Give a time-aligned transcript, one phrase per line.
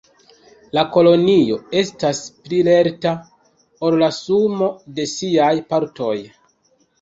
[0.75, 3.11] La kolonio estas pli lerta
[3.89, 6.17] ol la sumo de siaj partoj.